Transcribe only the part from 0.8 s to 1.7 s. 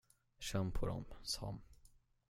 dem, Sam.